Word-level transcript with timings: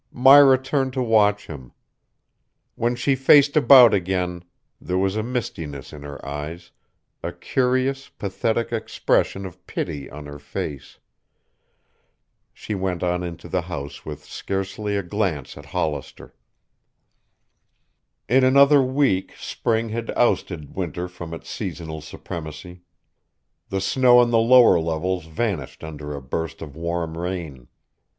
Myra 0.11 0.57
turned 0.57 0.93
to 0.93 1.03
watch 1.03 1.45
him. 1.45 1.73
When 2.73 2.95
she 2.95 3.13
faced 3.13 3.55
about 3.55 3.93
again 3.93 4.43
there 4.81 4.97
was 4.97 5.15
a 5.15 5.21
mistiness 5.21 5.93
in 5.93 6.01
her 6.01 6.17
eyes, 6.27 6.71
a 7.21 7.31
curious, 7.31 8.09
pathetic 8.09 8.71
expression 8.71 9.45
of 9.45 9.63
pity 9.67 10.09
on 10.09 10.25
her 10.25 10.39
face. 10.39 10.97
She 12.51 12.73
went 12.73 13.03
on 13.03 13.21
into 13.21 13.47
the 13.47 13.61
house 13.61 14.03
with 14.03 14.25
scarcely 14.25 14.95
a 14.97 15.03
glance 15.03 15.55
at 15.55 15.65
Hollister. 15.67 16.33
In 18.27 18.43
another 18.43 18.81
week 18.81 19.35
spring 19.37 19.89
had 19.89 20.09
ousted 20.17 20.73
winter 20.75 21.07
from 21.07 21.31
his 21.31 21.47
seasonal 21.47 22.01
supremacy. 22.01 22.81
The 23.69 23.81
snow 23.81 24.17
on 24.17 24.31
the 24.31 24.39
lower 24.39 24.79
levels 24.79 25.25
vanished 25.27 25.83
under 25.83 26.15
a 26.15 26.21
burst 26.23 26.63
of 26.63 26.75
warm 26.75 27.15
rain. 27.19 27.67